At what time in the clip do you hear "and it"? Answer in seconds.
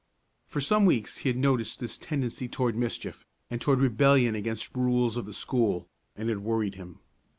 6.15-6.41